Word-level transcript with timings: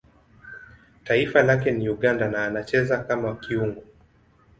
Taifa 1.03 1.43
lake 1.43 1.71
ni 1.71 1.89
Uganda 1.89 2.27
na 2.27 2.45
anacheza 2.45 2.97
kama 2.99 3.35
kiungo. 3.35 3.83